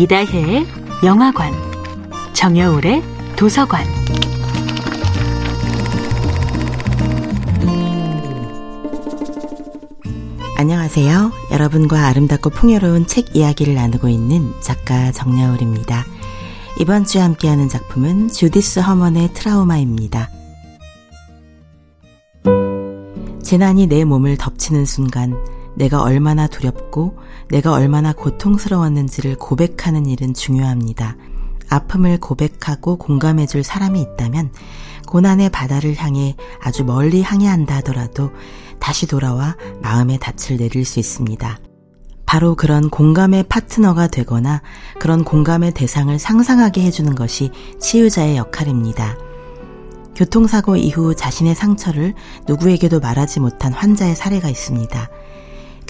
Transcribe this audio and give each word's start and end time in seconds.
이다혜의 0.00 0.66
영화관, 1.04 1.52
정여울의 2.32 3.02
도서관. 3.36 3.84
안녕하세요. 10.56 11.32
여러분과 11.52 12.06
아름답고 12.06 12.48
풍요로운 12.48 13.06
책 13.06 13.36
이야기를 13.36 13.74
나누고 13.74 14.08
있는 14.08 14.54
작가 14.62 15.12
정여울입니다. 15.12 16.06
이번 16.78 17.04
주에 17.04 17.20
함께하는 17.20 17.68
작품은 17.68 18.28
주디스 18.28 18.80
허먼의 18.80 19.34
트라우마입니다. 19.34 20.30
재난이 23.42 23.88
내 23.88 24.06
몸을 24.06 24.38
덮치는 24.38 24.86
순간 24.86 25.36
내가 25.80 26.02
얼마나 26.02 26.46
두렵고 26.46 27.16
내가 27.48 27.72
얼마나 27.72 28.12
고통스러웠는지를 28.12 29.36
고백하는 29.36 30.04
일은 30.04 30.34
중요합니다. 30.34 31.16
아픔을 31.70 32.20
고백하고 32.20 32.98
공감해줄 32.98 33.64
사람이 33.64 33.98
있다면 34.02 34.52
고난의 35.06 35.48
바다를 35.48 35.94
향해 35.96 36.36
아주 36.62 36.84
멀리 36.84 37.22
항해한다 37.22 37.76
하더라도 37.76 38.30
다시 38.78 39.06
돌아와 39.06 39.56
마음의 39.80 40.18
닻을 40.18 40.58
내릴 40.58 40.84
수 40.84 40.98
있습니다. 41.00 41.58
바로 42.26 42.54
그런 42.56 42.90
공감의 42.90 43.44
파트너가 43.44 44.08
되거나 44.08 44.60
그런 44.98 45.24
공감의 45.24 45.72
대상을 45.72 46.16
상상하게 46.18 46.82
해주는 46.82 47.14
것이 47.14 47.52
치유자의 47.80 48.36
역할입니다. 48.36 49.16
교통사고 50.14 50.76
이후 50.76 51.14
자신의 51.14 51.54
상처를 51.54 52.12
누구에게도 52.46 53.00
말하지 53.00 53.40
못한 53.40 53.72
환자의 53.72 54.14
사례가 54.14 54.50
있습니다. 54.50 55.08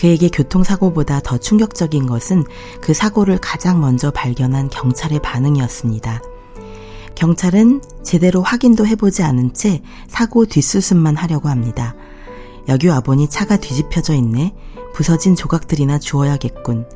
그에게 0.01 0.31
교통사고보다 0.31 1.21
더 1.21 1.37
충격적인 1.37 2.07
것은 2.07 2.45
그 2.81 2.95
사고를 2.95 3.37
가장 3.37 3.83
먼저 3.83 4.11
발견한 4.11 4.71
경찰의 4.71 5.21
반응이었습니다. 5.21 6.23
경찰은 7.15 7.83
제대로 8.03 8.41
확인도 8.41 8.87
해보지 8.87 9.23
않은 9.23 9.53
채 9.53 9.83
사고 10.09 10.47
뒷수습만 10.47 11.17
하려고 11.17 11.51
합니다. 11.51 11.95
여기 12.69 12.89
와보니 12.89 13.29
차가 13.29 13.59
뒤집혀져 13.59 14.15
있네. 14.15 14.55
부서진 14.95 15.37
조각들이나 15.37 15.99
주워야겠군. 15.99 16.89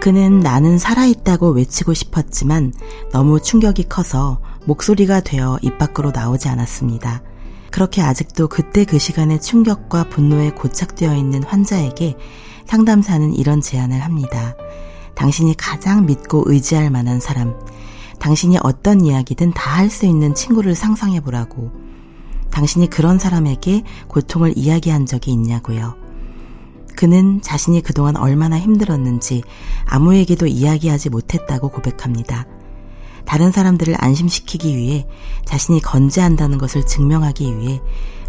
그는 0.00 0.40
나는 0.40 0.78
살아있다고 0.78 1.50
외치고 1.50 1.92
싶었지만 1.92 2.72
너무 3.12 3.42
충격이 3.42 3.90
커서 3.90 4.40
목소리가 4.64 5.20
되어 5.20 5.58
입 5.60 5.76
밖으로 5.76 6.12
나오지 6.12 6.48
않았습니다. 6.48 7.22
그렇게 7.72 8.02
아직도 8.02 8.48
그때 8.48 8.84
그 8.84 8.98
시간의 8.98 9.40
충격과 9.40 10.04
분노에 10.10 10.50
고착되어 10.50 11.16
있는 11.16 11.42
환자에게 11.42 12.16
상담사는 12.66 13.34
이런 13.34 13.60
제안을 13.60 14.00
합니다. 14.00 14.54
당신이 15.14 15.56
가장 15.56 16.06
믿고 16.06 16.44
의지할 16.46 16.90
만한 16.90 17.18
사람, 17.20 17.54
당신이 18.18 18.58
어떤 18.62 19.04
이야기든 19.04 19.52
다 19.52 19.72
할 19.72 19.90
수 19.90 20.06
있는 20.06 20.34
친구를 20.34 20.74
상상해 20.74 21.20
보라고. 21.20 21.72
당신이 22.50 22.88
그런 22.90 23.18
사람에게 23.18 23.82
고통을 24.08 24.52
이야기한 24.56 25.06
적이 25.06 25.32
있냐고요. 25.32 25.96
그는 26.94 27.40
자신이 27.40 27.80
그동안 27.80 28.16
얼마나 28.16 28.58
힘들었는지 28.58 29.42
아무에게도 29.86 30.46
이야기하지 30.46 31.08
못했다고 31.10 31.70
고백합니다. 31.70 32.46
다른 33.24 33.52
사람들을 33.52 33.94
안심시키기 33.98 34.76
위해 34.76 35.06
자신이 35.44 35.80
건재한다는 35.80 36.58
것을 36.58 36.84
증명하기 36.86 37.58
위해 37.58 37.80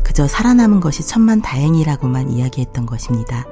그저 0.03 0.27
살아남은 0.27 0.79
것이 0.79 1.05
천만 1.05 1.41
다행이라고만 1.41 2.31
이야기했던 2.31 2.85
것입니다. 2.85 3.45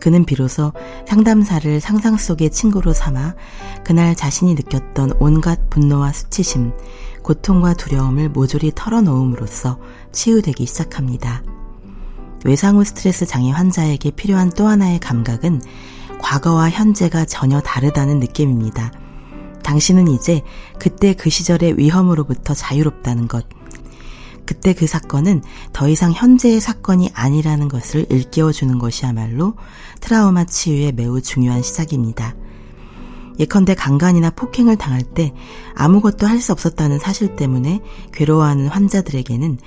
그는 0.00 0.24
비로소 0.24 0.72
상담사를 1.06 1.80
상상 1.80 2.16
속의 2.16 2.50
친구로 2.50 2.92
삼아 2.92 3.34
그날 3.84 4.14
자신이 4.14 4.54
느꼈던 4.54 5.18
온갖 5.20 5.68
분노와 5.68 6.12
수치심, 6.12 6.72
고통과 7.22 7.74
두려움을 7.74 8.30
모조리 8.30 8.72
털어놓음으로써 8.74 9.78
치유되기 10.12 10.64
시작합니다. 10.64 11.42
외상후 12.44 12.84
스트레스 12.84 13.26
장애 13.26 13.50
환자에게 13.50 14.12
필요한 14.12 14.50
또 14.50 14.66
하나의 14.66 14.98
감각은 15.00 15.60
과거와 16.18 16.70
현재가 16.70 17.26
전혀 17.26 17.60
다르다는 17.60 18.18
느낌입니다. 18.20 18.92
당신은 19.62 20.08
이제 20.08 20.42
그때 20.78 21.14
그 21.14 21.30
시절의 21.30 21.78
위험으로부터 21.78 22.54
자유롭다는 22.54 23.28
것. 23.28 23.46
그때 24.46 24.74
그 24.74 24.86
사건은 24.86 25.42
더 25.72 25.88
이상 25.88 26.12
현재의 26.12 26.60
사건이 26.60 27.10
아니라는 27.14 27.68
것을 27.68 28.06
일깨워주는 28.10 28.78
것이야말로 28.78 29.54
트라우마 30.00 30.44
치유의 30.44 30.92
매우 30.92 31.20
중요한 31.20 31.62
시작입니다. 31.62 32.34
예컨대 33.38 33.74
강간이나 33.74 34.30
폭행을 34.30 34.76
당할 34.76 35.02
때 35.02 35.32
아무것도 35.74 36.26
할 36.26 36.40
수 36.40 36.52
없었다는 36.52 36.98
사실 36.98 37.36
때문에 37.36 37.80
괴로워하는 38.12 38.68
환자들에게는 38.68 39.58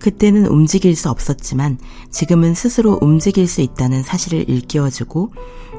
그때는 0.00 0.46
움직일 0.46 0.96
수 0.96 1.08
없었지만 1.10 1.78
지금은 2.10 2.54
스스로 2.54 2.98
움직일 3.00 3.46
수 3.46 3.60
있다는 3.60 4.02
사실을 4.02 4.48
일깨워주고 4.48 5.32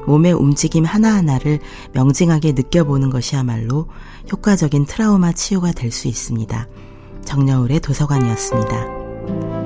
몸의 0.06 0.32
움직임 0.32 0.84
하나하나를 0.84 1.58
명징하게 1.92 2.52
느껴보는 2.52 3.10
것이야말로 3.10 3.88
효과적인 4.30 4.86
트라우마 4.86 5.32
치유가 5.32 5.72
될 5.72 5.92
수 5.92 6.08
있습니다. 6.08 6.66
정여울의 7.24 7.80
도서관이었습니다. 7.80 9.61